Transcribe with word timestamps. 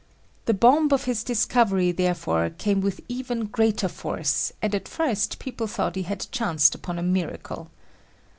The 0.45 0.55
bomb 0.55 0.91
of 0.93 1.03
his 1.03 1.23
discovery 1.23 1.91
therefore 1.91 2.49
came 2.49 2.81
with 2.81 3.01
even 3.07 3.45
greater 3.45 3.87
force 3.87 4.51
and 4.59 4.73
at 4.73 4.87
first 4.87 5.37
people 5.37 5.67
thought 5.67 5.95
he 5.95 6.01
had 6.09 6.25
chanced 6.31 6.73
upon 6.73 6.97
a 6.97 7.03
miracle. 7.03 7.69